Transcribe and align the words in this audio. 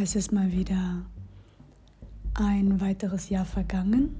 Es 0.00 0.14
ist 0.14 0.30
mal 0.30 0.52
wieder 0.52 1.02
ein 2.34 2.80
weiteres 2.80 3.30
Jahr 3.30 3.44
vergangen 3.44 4.14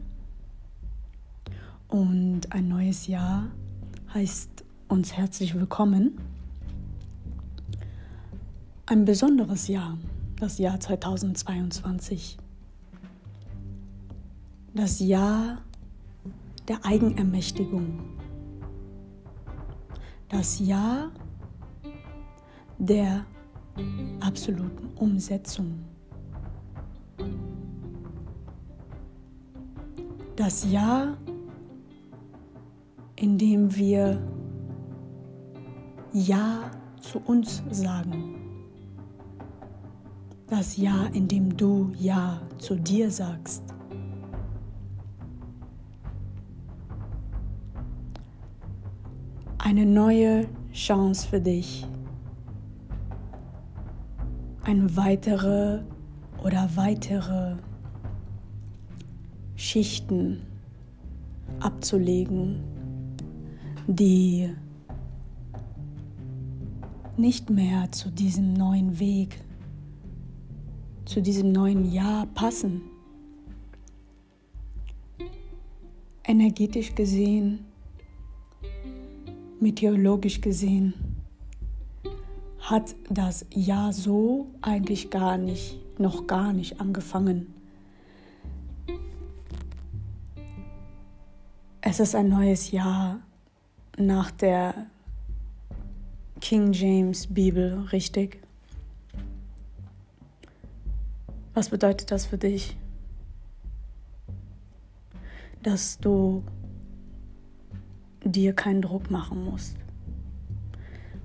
und 1.86 2.52
ein 2.52 2.66
neues 2.66 3.06
Jahr 3.06 3.44
heißt 4.12 4.64
uns 4.88 5.12
herzlich 5.12 5.54
willkommen. 5.54 6.18
Ein 8.86 9.04
besonderes 9.04 9.68
Jahr, 9.68 9.96
das 10.40 10.58
Jahr 10.58 10.80
2022. 10.80 12.38
Das 14.74 14.98
Jahr 14.98 15.62
der 16.66 16.84
Eigenermächtigung. 16.84 18.00
Das 20.28 20.58
Jahr 20.58 21.12
der 22.78 23.24
absoluten 24.20 24.88
Umsetzung. 24.96 25.84
Das 30.36 30.70
Jahr, 30.70 31.16
in 33.16 33.36
dem 33.38 33.74
wir 33.74 34.22
Ja 36.12 36.70
zu 37.00 37.18
uns 37.20 37.62
sagen. 37.70 38.34
Das 40.46 40.76
Jahr, 40.76 41.12
in 41.12 41.28
dem 41.28 41.56
du 41.56 41.92
Ja 41.98 42.40
zu 42.58 42.76
dir 42.76 43.10
sagst. 43.10 43.62
Eine 49.58 49.84
neue 49.84 50.46
Chance 50.72 51.28
für 51.28 51.40
dich 51.40 51.86
eine 54.68 54.94
weitere 54.98 55.80
oder 56.44 56.68
weitere 56.74 57.56
Schichten 59.56 60.42
abzulegen, 61.58 62.62
die 63.86 64.50
nicht 67.16 67.48
mehr 67.48 67.90
zu 67.92 68.10
diesem 68.10 68.52
neuen 68.52 68.98
Weg, 69.00 69.40
zu 71.06 71.22
diesem 71.22 71.50
neuen 71.50 71.90
Jahr 71.90 72.26
passen. 72.26 72.82
Energetisch 76.24 76.94
gesehen, 76.94 77.60
meteorologisch 79.60 80.42
gesehen 80.42 81.07
hat 82.68 82.94
das 83.08 83.46
Jahr 83.50 83.94
so 83.94 84.46
eigentlich 84.60 85.08
gar 85.10 85.38
nicht, 85.38 85.78
noch 85.98 86.26
gar 86.26 86.52
nicht 86.52 86.80
angefangen. 86.82 87.54
Es 91.80 91.98
ist 91.98 92.14
ein 92.14 92.28
neues 92.28 92.70
Jahr 92.70 93.20
nach 93.96 94.30
der 94.30 94.86
King 96.42 96.74
James 96.74 97.26
Bibel, 97.28 97.86
richtig? 97.90 98.42
Was 101.54 101.70
bedeutet 101.70 102.10
das 102.10 102.26
für 102.26 102.36
dich? 102.36 102.76
Dass 105.62 105.98
du 105.98 106.44
dir 108.22 108.52
keinen 108.52 108.82
Druck 108.82 109.10
machen 109.10 109.42
musst. 109.42 109.76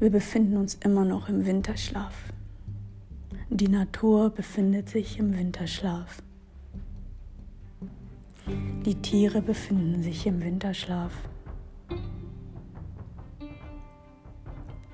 Wir 0.03 0.11
befinden 0.11 0.57
uns 0.57 0.73
immer 0.83 1.05
noch 1.05 1.29
im 1.29 1.45
Winterschlaf. 1.45 2.13
Die 3.49 3.69
Natur 3.69 4.31
befindet 4.31 4.89
sich 4.89 5.17
im 5.17 5.33
Winterschlaf. 5.33 6.21
Die 8.85 8.95
Tiere 8.95 9.41
befinden 9.41 10.03
sich 10.03 10.27
im 10.27 10.41
Winterschlaf. 10.41 11.13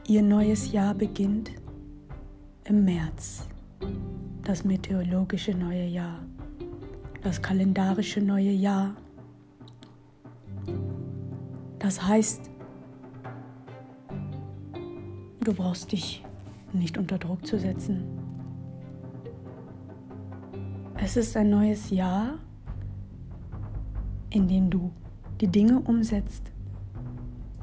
Ihr 0.08 0.22
neues 0.22 0.72
Jahr 0.72 0.94
beginnt 0.94 1.54
im 2.66 2.86
März, 2.86 3.48
das 4.44 4.64
meteorologische 4.64 5.56
neue 5.56 5.88
Jahr, 5.88 6.20
das 7.24 7.42
kalendarische 7.42 8.22
neue 8.22 8.52
Jahr. 8.52 8.96
Das 11.80 12.06
heißt, 12.06 12.49
Du 15.50 15.56
brauchst 15.56 15.92
dich 15.94 16.24
nicht 16.74 16.96
unter 17.00 17.18
Druck 17.18 17.44
zu 17.44 17.58
setzen. 17.58 18.04
Es 20.96 21.18
ist 21.18 21.36
ein 21.36 21.50
neues 21.50 21.90
Jahr, 21.90 22.38
in 24.30 24.48
dem 24.48 24.70
du 24.70 24.92
die 25.42 25.48
Dinge 25.48 25.80
umsetzt, 25.80 26.52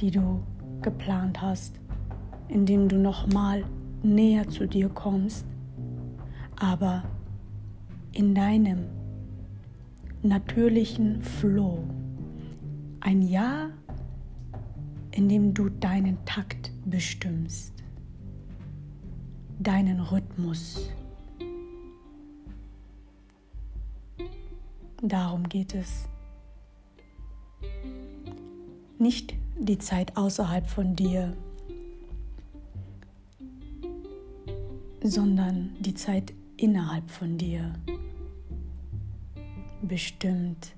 die 0.00 0.10
du 0.10 0.42
geplant 0.82 1.41
hast, 1.41 1.78
in 2.48 2.66
dem 2.66 2.88
du 2.88 2.97
nochmal 2.97 3.62
näher 4.03 4.48
zu 4.48 4.66
dir 4.66 4.88
kommst, 4.88 5.47
aber 6.56 7.04
in 8.10 8.34
deinem 8.34 8.86
natürlichen 10.24 11.22
Flow. 11.22 11.84
Ein 12.98 13.22
Jahr, 13.22 13.70
in 15.12 15.28
dem 15.28 15.54
du 15.54 15.68
deinen 15.68 16.18
Takt 16.24 16.72
bestimmst, 16.84 17.75
deinen 19.59 20.00
Rhythmus. 20.00 20.91
Darum 25.03 25.49
geht 25.49 25.75
es. 25.75 26.09
Nicht 28.99 29.34
die 29.59 29.78
Zeit 29.78 30.16
außerhalb 30.16 30.66
von 30.66 30.97
dir, 30.97 31.37
sondern 35.03 35.77
die 35.81 35.95
Zeit 35.95 36.33
innerhalb 36.56 37.11
von 37.11 37.39
dir 37.39 37.75
bestimmt 39.83 40.75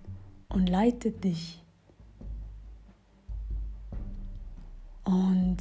und 0.49 0.69
leitet 0.69 1.25
dich. 1.25 1.63
Und 5.05 5.57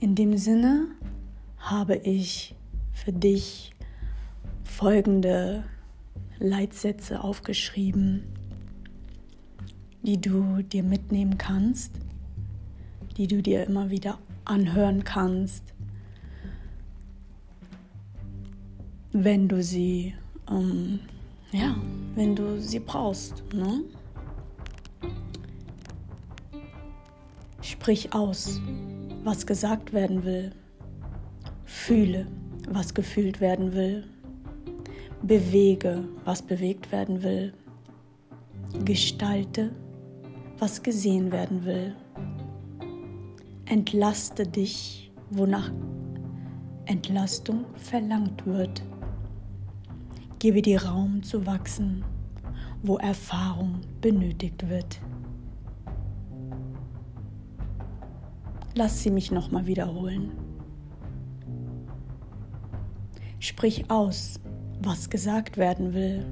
in 0.00 0.14
dem 0.14 0.36
Sinne 0.36 0.88
habe 1.64 1.96
ich 1.96 2.54
für 2.92 3.12
dich 3.12 3.72
folgende 4.64 5.64
Leitsätze 6.38 7.24
aufgeschrieben, 7.24 8.24
die 10.02 10.20
du 10.20 10.62
dir 10.62 10.82
mitnehmen 10.82 11.38
kannst, 11.38 11.92
die 13.16 13.26
du 13.26 13.42
dir 13.42 13.64
immer 13.66 13.88
wieder 13.88 14.18
anhören 14.44 15.04
kannst, 15.04 15.62
wenn 19.12 19.48
du 19.48 19.62
sie, 19.62 20.14
ähm, 20.50 21.00
ja, 21.52 21.74
wenn 22.14 22.36
du 22.36 22.60
sie 22.60 22.80
brauchst. 22.80 23.42
Ne? 23.54 23.84
Sprich 27.62 28.12
aus, 28.12 28.60
was 29.22 29.46
gesagt 29.46 29.94
werden 29.94 30.24
will. 30.24 30.52
Fühle, 31.74 32.26
was 32.66 32.94
gefühlt 32.94 33.42
werden 33.42 33.74
will. 33.74 34.04
Bewege, 35.22 36.08
was 36.24 36.40
bewegt 36.40 36.90
werden 36.92 37.22
will. 37.22 37.52
Gestalte, 38.86 39.70
was 40.58 40.82
gesehen 40.82 41.30
werden 41.30 41.66
will. 41.66 41.94
Entlaste 43.66 44.46
dich, 44.46 45.12
wonach 45.30 45.70
Entlastung 46.86 47.66
verlangt 47.74 48.46
wird. 48.46 48.82
Gebe 50.38 50.62
dir 50.62 50.82
Raum 50.84 51.22
zu 51.22 51.44
wachsen, 51.44 52.02
wo 52.82 52.96
Erfahrung 52.96 53.82
benötigt 54.00 54.70
wird. 54.70 55.02
Lass 58.74 59.02
sie 59.02 59.10
mich 59.10 59.30
nochmal 59.30 59.66
wiederholen. 59.66 60.43
Sprich 63.44 63.90
aus, 63.90 64.40
was 64.80 65.10
gesagt 65.10 65.58
werden 65.58 65.92
will. 65.92 66.24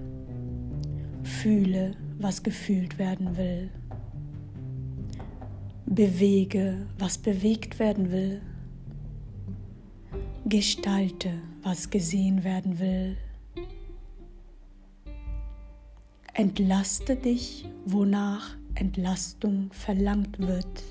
Fühle, 1.22 1.94
was 2.18 2.42
gefühlt 2.42 2.98
werden 2.98 3.36
will. 3.36 3.70
Bewege, 5.84 6.86
was 6.98 7.18
bewegt 7.18 7.78
werden 7.78 8.10
will. 8.12 8.40
Gestalte, 10.46 11.34
was 11.62 11.90
gesehen 11.90 12.44
werden 12.44 12.78
will. 12.78 13.18
Entlaste 16.32 17.16
dich, 17.16 17.66
wonach 17.84 18.56
Entlastung 18.74 19.70
verlangt 19.74 20.38
wird. 20.38 20.82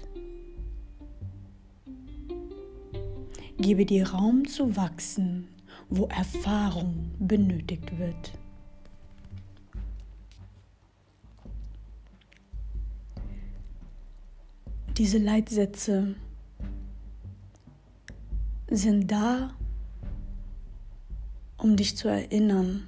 Gebe 3.57 3.87
dir 3.87 4.09
Raum 4.11 4.47
zu 4.47 4.75
wachsen, 4.75 5.47
wo 5.91 6.05
Erfahrung 6.05 7.11
benötigt 7.19 7.99
wird. 7.99 8.31
Diese 14.97 15.17
Leitsätze 15.17 16.15
sind 18.69 19.11
da, 19.11 19.53
um 21.57 21.75
dich 21.75 21.97
zu 21.97 22.07
erinnern, 22.07 22.83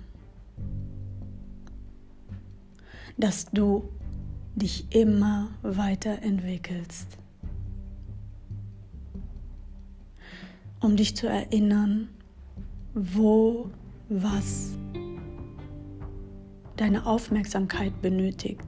dass 3.17 3.45
du 3.45 3.89
dich 4.55 4.95
immer 4.95 5.49
weiterentwickelst. 5.61 7.17
Um 10.79 10.95
dich 10.95 11.15
zu 11.15 11.27
erinnern, 11.27 12.09
wo 12.93 13.69
was 14.09 14.77
deine 16.75 17.05
Aufmerksamkeit 17.05 18.01
benötigt. 18.01 18.61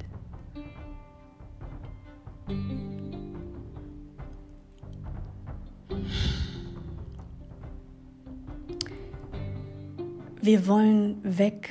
Wir 10.41 10.67
wollen 10.67 11.17
weg 11.23 11.69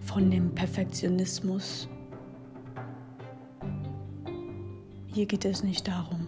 von 0.00 0.30
dem 0.30 0.54
Perfektionismus. 0.54 1.88
Hier 5.06 5.26
geht 5.26 5.44
es 5.46 5.62
nicht 5.62 5.88
darum. 5.88 6.26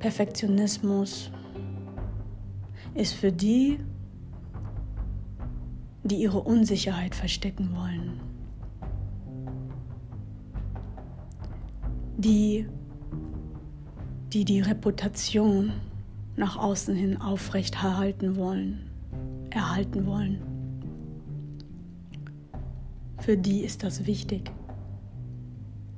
Perfektionismus 0.00 1.30
ist 2.98 3.14
für 3.14 3.32
die, 3.32 3.78
die 6.02 6.16
ihre 6.16 6.40
Unsicherheit 6.40 7.14
verstecken 7.14 7.70
wollen. 7.74 8.20
Die, 12.16 12.66
die 14.32 14.44
die 14.44 14.60
Reputation 14.60 15.72
nach 16.36 16.56
außen 16.56 16.94
hin 16.94 17.20
aufrechterhalten 17.20 18.36
wollen 18.36 18.88
erhalten 19.50 20.06
wollen. 20.06 20.38
Für 23.18 23.36
die 23.36 23.60
ist 23.60 23.82
das 23.82 24.06
wichtig. 24.06 24.50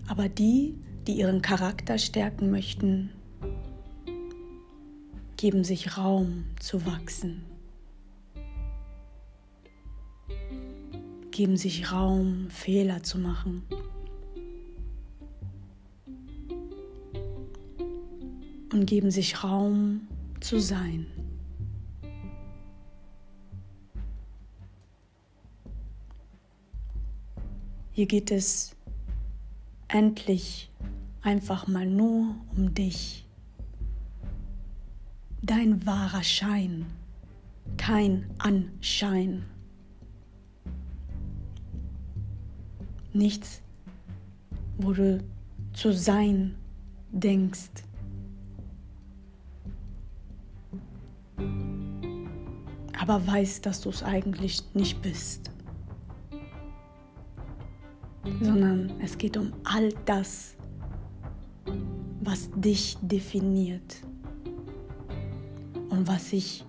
Aber 0.08 0.28
die, 0.28 0.78
die 1.06 1.14
ihren 1.14 1.42
Charakter 1.42 1.98
stärken 1.98 2.50
möchten, 2.50 3.10
geben 5.40 5.64
sich 5.64 5.96
Raum 5.96 6.44
zu 6.58 6.84
wachsen. 6.84 7.46
Geben 11.30 11.56
sich 11.56 11.90
Raum, 11.90 12.50
Fehler 12.50 13.02
zu 13.02 13.16
machen. 13.16 13.62
Und 18.70 18.84
geben 18.84 19.10
sich 19.10 19.42
Raum 19.42 20.08
zu 20.40 20.60
sein. 20.60 21.06
Hier 27.92 28.06
geht 28.06 28.30
es 28.30 28.76
endlich 29.88 30.70
einfach 31.22 31.66
mal 31.66 31.86
nur 31.86 32.34
um 32.54 32.74
dich. 32.74 33.24
Dein 35.50 35.84
wahrer 35.84 36.22
Schein, 36.22 36.86
kein 37.76 38.30
Anschein. 38.38 39.46
Nichts, 43.12 43.60
wo 44.78 44.92
du 44.92 45.24
zu 45.72 45.92
sein 45.92 46.54
denkst. 47.10 47.82
Aber 52.96 53.26
weißt, 53.26 53.66
dass 53.66 53.80
du 53.80 53.88
es 53.88 54.04
eigentlich 54.04 54.62
nicht 54.72 55.02
bist 55.02 55.50
sondern 58.40 58.92
es 59.00 59.18
geht 59.18 59.36
um 59.36 59.52
all 59.64 59.90
das, 60.04 60.54
was 62.20 62.48
dich 62.54 62.96
definiert 63.00 63.96
und 66.00 66.08
was 66.08 66.30
sich 66.30 66.64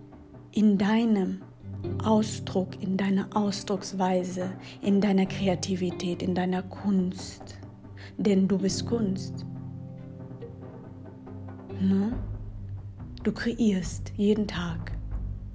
in 0.52 0.78
deinem 0.78 1.42
Ausdruck, 2.04 2.84
in 2.84 2.98
deiner 2.98 3.30
Ausdrucksweise, 3.34 4.52
in 4.82 5.00
deiner 5.00 5.26
Kreativität, 5.26 6.22
in 6.22 6.36
deiner 6.36 6.64
Kunst, 6.64 7.58
denn 8.18 8.46
du 8.46 8.58
bist 8.58 8.86
Kunst. 8.86 9.46
Ne? 11.80 12.12
Du 13.24 13.32
kreierst 13.32 14.12
jeden 14.18 14.46
Tag, 14.48 14.92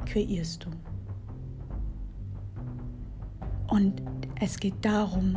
kreierst 0.06 0.64
du. 0.64 0.70
Und 3.68 4.00
es 4.40 4.58
geht 4.58 4.82
darum, 4.82 5.36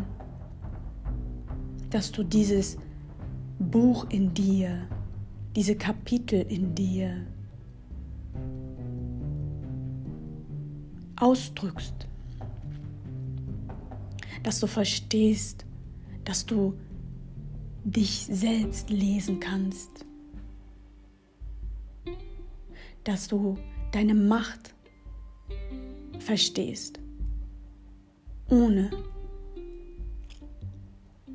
dass 1.89 2.09
du 2.09 2.23
dieses 2.23 2.77
Buch 3.59 4.05
in 4.09 4.33
dir, 4.33 4.87
diese 5.57 5.75
Kapitel 5.75 6.45
in 6.47 6.73
dir 6.73 7.27
ausdrückst, 11.19 12.07
dass 14.43 14.59
du 14.59 14.67
verstehst, 14.67 15.65
dass 16.23 16.45
du 16.45 16.77
dich 17.83 18.25
selbst 18.25 18.89
lesen 18.89 19.39
kannst, 19.39 20.05
dass 23.03 23.27
du 23.27 23.57
deine 23.91 24.13
Macht 24.13 24.73
verstehst, 26.19 26.99
ohne 28.49 28.91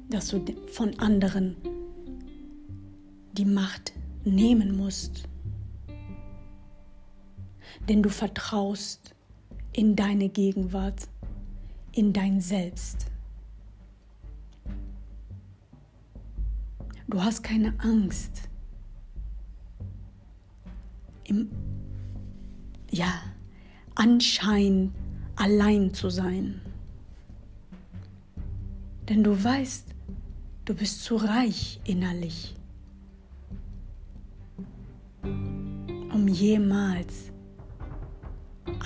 dass 0.08 0.28
du 0.28 0.44
von 0.68 0.98
anderen 0.98 1.56
die 3.32 3.44
Macht 3.44 3.92
nehmen 4.24 4.76
musst. 4.76 5.24
Denn 7.88 8.02
du 8.02 8.08
vertraust 8.08 9.13
in 9.74 9.96
deine 9.96 10.30
Gegenwart, 10.30 11.08
in 11.92 12.12
dein 12.12 12.40
Selbst. 12.40 13.06
Du 17.08 17.22
hast 17.22 17.42
keine 17.42 17.78
Angst, 17.80 18.48
im 21.24 21.50
ja, 22.90 23.12
Anschein 23.94 24.92
allein 25.36 25.92
zu 25.92 26.08
sein. 26.08 26.62
Denn 29.08 29.22
du 29.22 29.44
weißt, 29.44 29.94
Du 30.64 30.72
bist 30.72 31.04
zu 31.04 31.16
reich 31.16 31.78
innerlich, 31.84 32.54
um 35.22 36.26
jemals 36.26 37.33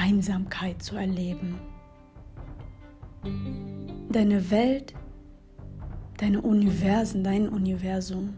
Einsamkeit 0.09 0.83
zu 0.83 0.97
erleben. 0.97 1.59
Deine 4.11 4.50
Welt, 4.50 4.95
deine 6.17 6.41
Universen, 6.41 7.23
dein 7.23 7.47
Universum 7.47 8.33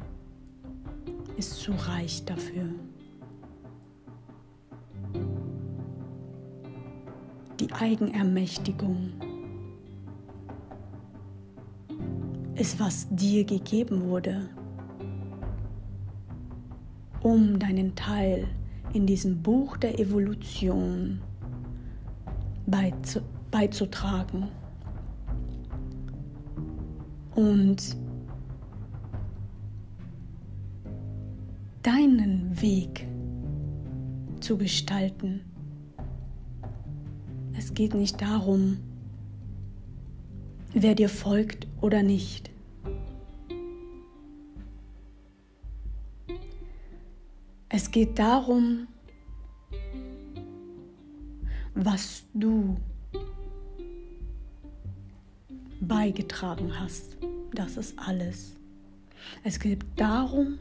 ist 1.37 1.61
zu 1.61 1.71
reich 1.73 2.25
dafür. 2.25 2.65
Die 7.61 7.73
Eigenermächtigung 7.73 9.13
ist, 12.57 12.81
was 12.81 13.07
dir 13.11 13.45
gegeben 13.45 14.09
wurde, 14.09 14.49
um 17.23 17.61
deinen 17.61 17.95
Teil 17.95 18.49
in 18.93 19.07
diesem 19.07 19.41
Buch 19.41 19.77
der 19.77 20.01
Evolution 20.01 21.21
beizutragen 23.51 24.49
und 27.35 27.97
deinen 31.83 32.61
Weg 32.61 33.07
zu 34.41 34.57
gestalten. 34.57 35.43
Es 37.57 37.75
geht 37.75 37.95
nicht 37.95 38.21
darum, 38.21 38.79
wer 40.73 40.95
dir 40.95 41.09
folgt 41.09 41.67
oder 41.81 42.03
nicht. 42.03 42.51
Es 47.69 47.91
geht 47.91 48.19
darum, 48.19 48.89
was 51.85 52.25
du 52.35 52.77
beigetragen 55.81 56.79
hast. 56.79 57.17
Das 57.55 57.77
ist 57.77 57.99
alles. 57.99 58.57
Es 59.45 59.59
geht 59.59 59.85
darum, 59.97 60.59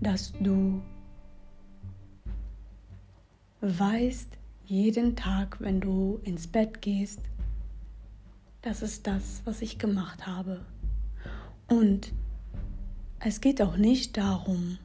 dass 0.00 0.32
du 0.40 0.82
weißt, 3.60 4.28
jeden 4.66 5.16
Tag, 5.16 5.58
wenn 5.60 5.80
du 5.80 6.20
ins 6.24 6.46
Bett 6.46 6.82
gehst, 6.82 7.20
das 8.60 8.82
ist 8.82 9.06
das, 9.06 9.40
was 9.46 9.62
ich 9.62 9.78
gemacht 9.78 10.26
habe. 10.26 10.66
Und 11.66 12.12
es 13.20 13.40
geht 13.40 13.62
auch 13.62 13.76
nicht 13.78 14.18
darum, 14.18 14.78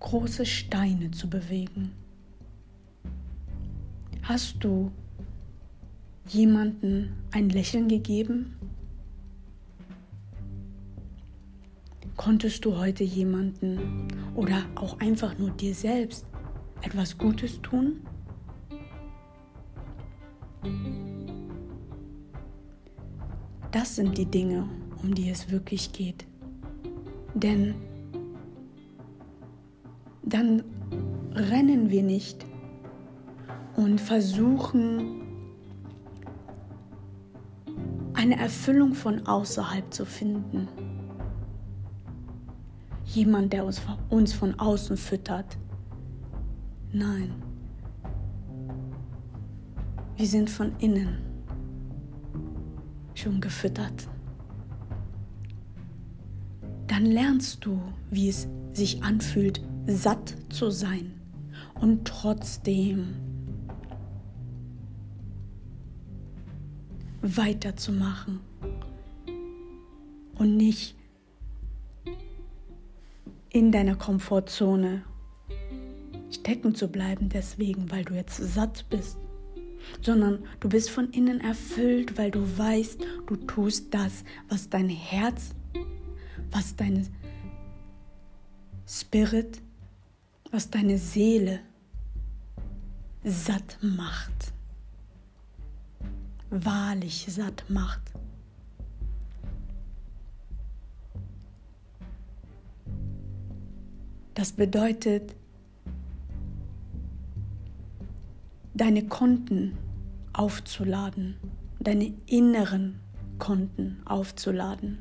große 0.00 0.44
Steine 0.44 1.10
zu 1.10 1.30
bewegen. 1.30 1.92
Hast 4.28 4.56
du 4.64 4.90
jemanden 6.26 7.12
ein 7.30 7.48
Lächeln 7.48 7.86
gegeben? 7.86 8.56
Konntest 12.16 12.64
du 12.64 12.76
heute 12.76 13.04
jemanden 13.04 14.08
oder 14.34 14.64
auch 14.74 14.98
einfach 14.98 15.38
nur 15.38 15.50
dir 15.50 15.72
selbst 15.76 16.26
etwas 16.82 17.16
Gutes 17.16 17.62
tun? 17.62 18.00
Das 23.70 23.94
sind 23.94 24.18
die 24.18 24.26
Dinge, 24.26 24.68
um 25.04 25.14
die 25.14 25.30
es 25.30 25.52
wirklich 25.52 25.92
geht. 25.92 26.26
Denn 27.34 27.76
dann 30.24 30.64
rennen 31.32 31.90
wir 31.90 32.02
nicht 32.02 32.45
und 33.76 34.00
versuchen 34.00 35.22
eine 38.14 38.38
Erfüllung 38.38 38.94
von 38.94 39.26
außerhalb 39.26 39.92
zu 39.92 40.06
finden. 40.06 40.68
Jemand, 43.04 43.52
der 43.52 43.64
uns, 43.64 43.80
uns 44.08 44.32
von 44.32 44.58
außen 44.58 44.96
füttert. 44.96 45.58
Nein. 46.92 47.34
Wir 50.16 50.26
sind 50.26 50.48
von 50.48 50.74
innen 50.78 51.18
schon 53.14 53.40
gefüttert. 53.40 54.08
Dann 56.86 57.04
lernst 57.04 57.64
du, 57.64 57.80
wie 58.10 58.28
es 58.28 58.48
sich 58.72 59.02
anfühlt, 59.02 59.60
satt 59.86 60.34
zu 60.48 60.70
sein 60.70 61.12
und 61.80 62.06
trotzdem 62.06 63.35
weiterzumachen. 67.34 68.40
Und 70.34 70.56
nicht 70.56 70.94
in 73.50 73.72
deiner 73.72 73.96
Komfortzone 73.96 75.02
stecken 76.30 76.74
zu 76.74 76.88
bleiben, 76.88 77.30
deswegen, 77.30 77.90
weil 77.90 78.04
du 78.04 78.14
jetzt 78.14 78.36
satt 78.36 78.84
bist, 78.90 79.16
sondern 80.02 80.44
du 80.60 80.68
bist 80.68 80.90
von 80.90 81.10
innen 81.10 81.40
erfüllt, 81.40 82.18
weil 82.18 82.30
du 82.30 82.58
weißt, 82.58 83.00
du 83.26 83.36
tust 83.36 83.94
das, 83.94 84.24
was 84.48 84.68
dein 84.68 84.88
Herz, 84.88 85.54
was 86.50 86.76
deine 86.76 87.06
Spirit, 88.86 89.62
was 90.50 90.70
deine 90.70 90.98
Seele 90.98 91.60
satt 93.24 93.78
macht 93.80 94.55
wahrlich 96.50 97.26
satt 97.28 97.64
macht. 97.68 98.02
Das 104.34 104.52
bedeutet, 104.52 105.34
deine 108.74 109.06
Konten 109.06 109.78
aufzuladen, 110.34 111.36
deine 111.80 112.12
inneren 112.26 113.00
Konten 113.38 114.02
aufzuladen. 114.04 114.98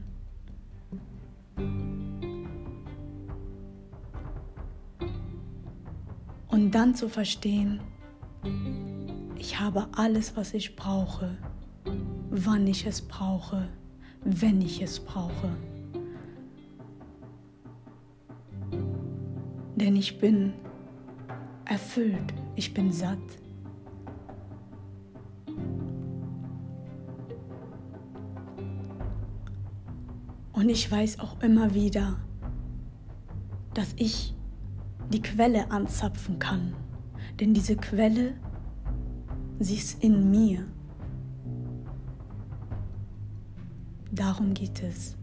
Und 6.48 6.72
dann 6.72 6.96
zu 6.96 7.10
verstehen, 7.10 7.82
ich 9.38 9.60
habe 9.60 9.88
alles, 9.96 10.36
was 10.36 10.54
ich 10.54 10.76
brauche, 10.76 11.38
wann 12.30 12.68
ich 12.68 12.86
es 12.86 13.02
brauche, 13.02 13.68
wenn 14.24 14.62
ich 14.62 14.82
es 14.82 15.00
brauche. 15.00 15.56
Denn 19.76 19.96
ich 19.96 20.20
bin 20.20 20.54
erfüllt, 21.66 22.34
ich 22.56 22.74
bin 22.74 22.92
satt. 22.92 23.20
Und 30.54 30.70
ich 30.70 30.90
weiß 30.90 31.20
auch 31.20 31.42
immer 31.42 31.74
wieder, 31.74 32.16
dass 33.74 33.94
ich 33.98 34.34
die 35.12 35.22
Quelle 35.22 35.70
anzapfen 35.70 36.40
kann. 36.40 36.74
Denn 37.40 37.54
diese 37.54 37.76
Quelle 37.76 38.34
Sie 39.60 39.76
ist 39.76 40.04
in 40.04 40.30
mir. 40.32 40.66
Darum 44.12 44.54
geht 44.54 44.84
es. 44.84 45.16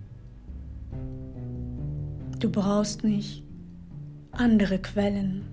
Du 2.39 2.51
brauchst 2.51 3.05
nicht 3.05 3.45
andere 4.33 4.79
Quellen, 4.79 5.45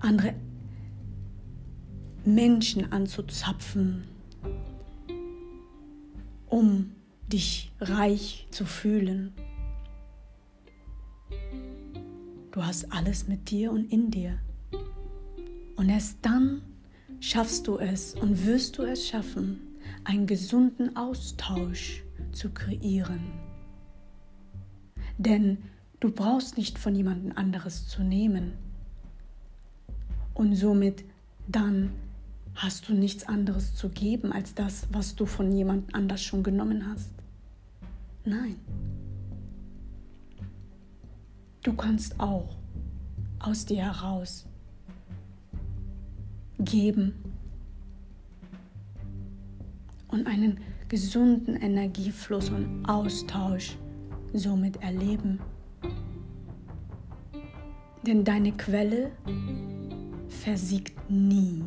andere 0.00 0.34
Menschen 2.24 2.92
anzuzapfen, 2.92 4.04
um 6.46 6.92
dich 7.32 7.72
reich 7.80 8.46
zu 8.50 8.64
fühlen. 8.66 9.32
Du 12.52 12.64
hast 12.64 12.92
alles 12.92 13.28
mit 13.28 13.50
dir 13.50 13.72
und 13.72 13.90
in 13.90 14.10
dir. 14.10 14.38
Und 15.76 15.88
erst 15.88 16.18
dann 16.22 16.62
schaffst 17.20 17.66
du 17.66 17.78
es 17.78 18.14
und 18.14 18.46
wirst 18.46 18.78
du 18.78 18.82
es 18.82 19.08
schaffen, 19.08 19.60
einen 20.04 20.26
gesunden 20.26 20.96
Austausch 20.96 22.02
zu 22.32 22.50
kreieren. 22.50 23.32
Denn 25.18 25.58
du 26.00 26.10
brauchst 26.10 26.56
nicht 26.56 26.78
von 26.78 26.94
jemandem 26.94 27.32
anderes 27.36 27.88
zu 27.88 28.02
nehmen. 28.02 28.52
Und 30.34 30.54
somit 30.54 31.04
dann 31.48 31.90
hast 32.54 32.88
du 32.88 32.94
nichts 32.94 33.26
anderes 33.26 33.74
zu 33.74 33.88
geben 33.88 34.32
als 34.32 34.54
das, 34.54 34.86
was 34.90 35.14
du 35.14 35.26
von 35.26 35.52
jemand 35.52 35.94
anders 35.94 36.22
schon 36.22 36.42
genommen 36.42 36.86
hast. 36.86 37.10
Nein. 38.24 38.56
Du 41.62 41.72
kannst 41.74 42.18
auch 42.20 42.56
aus 43.38 43.66
dir 43.66 43.84
heraus 43.84 44.46
geben 46.66 47.14
und 50.08 50.26
einen 50.26 50.60
gesunden 50.88 51.56
Energiefluss 51.56 52.50
und 52.50 52.84
Austausch 52.86 53.78
somit 54.32 54.82
erleben. 54.82 55.40
Denn 58.06 58.22
deine 58.22 58.52
Quelle 58.52 59.10
versiegt 60.28 61.10
nie. 61.10 61.64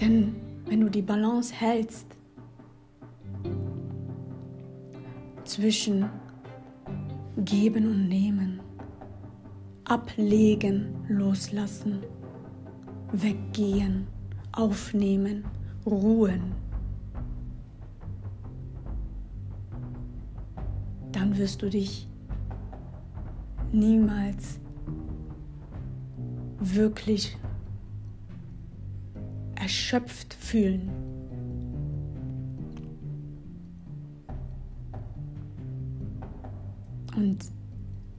Denn 0.00 0.36
wenn 0.66 0.80
du 0.80 0.90
die 0.90 1.02
Balance 1.02 1.54
hältst 1.54 2.06
zwischen 5.44 6.10
Geben 7.38 7.86
und 7.86 8.08
Nehmen, 8.08 8.60
ablegen, 9.86 10.94
loslassen, 11.08 12.00
weggehen, 13.12 14.06
aufnehmen, 14.52 15.44
ruhen. 15.84 16.52
Dann 21.12 21.36
wirst 21.38 21.62
du 21.62 21.70
dich 21.70 22.08
niemals 23.72 24.58
wirklich 26.58 27.38
erschöpft 29.54 30.34
fühlen. 30.34 30.90
Und 37.16 37.55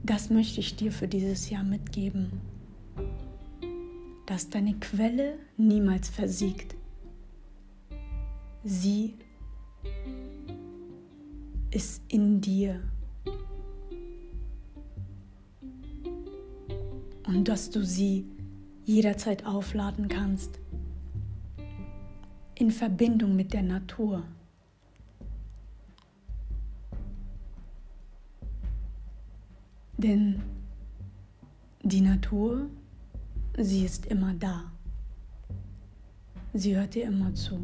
das 0.02 0.30
möchte 0.30 0.60
ich 0.60 0.76
dir 0.76 0.92
für 0.92 1.08
dieses 1.08 1.50
Jahr 1.50 1.64
mitgeben. 1.64 2.40
dass 4.26 4.50
deine 4.50 4.74
Quelle 4.74 5.38
niemals 5.56 6.10
versiegt. 6.10 6.76
Sie 8.62 9.14
ist 11.70 12.02
in 12.08 12.38
dir. 12.42 12.82
Und 17.26 17.48
dass 17.48 17.70
du 17.70 17.82
sie 17.82 18.26
jederzeit 18.84 19.46
aufladen 19.46 20.08
kannst. 20.08 20.60
In 22.54 22.70
Verbindung 22.70 23.34
mit 23.34 23.54
der 23.54 23.62
Natur. 23.62 24.24
Denn 29.98 30.40
die 31.82 32.00
Natur, 32.00 32.70
sie 33.56 33.84
ist 33.84 34.06
immer 34.06 34.32
da. 34.34 34.70
Sie 36.54 36.76
hört 36.76 36.94
dir 36.94 37.06
immer 37.06 37.34
zu. 37.34 37.58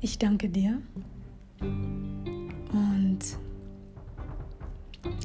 Ich 0.00 0.18
danke 0.18 0.48
dir 0.48 0.82
und 1.60 3.18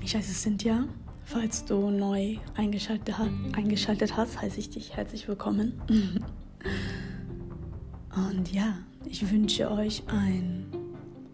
ich 0.03 0.15
heiße 0.15 0.33
Cynthia. 0.33 0.87
Falls 1.31 1.63
du 1.63 1.89
neu 1.89 2.35
eingeschaltet, 2.57 3.15
eingeschaltet 3.55 4.17
hast, 4.17 4.41
heiße 4.41 4.59
ich 4.59 4.69
dich 4.69 4.97
herzlich 4.97 5.29
willkommen. 5.29 5.81
Und 8.13 8.51
ja, 8.51 8.79
ich 9.05 9.31
wünsche 9.31 9.71
euch 9.71 10.03
ein 10.07 10.65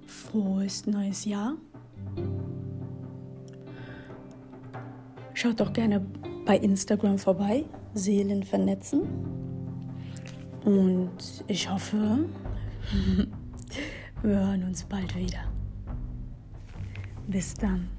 frohes 0.06 0.86
neues 0.86 1.26
Jahr. 1.26 1.56
Schaut 5.34 5.60
doch 5.60 5.74
gerne 5.74 6.06
bei 6.46 6.60
Instagram 6.60 7.18
vorbei, 7.18 7.66
Seelen 7.96 8.44
vernetzen. 8.44 9.02
Und 10.64 11.44
ich 11.48 11.72
hoffe, 11.72 12.20
wir 14.22 14.40
hören 14.40 14.64
uns 14.64 14.84
bald 14.84 15.16
wieder. 15.16 15.52
Bis 17.28 17.56
dann. 17.56 17.97